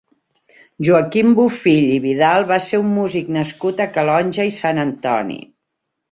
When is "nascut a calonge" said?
3.35-4.47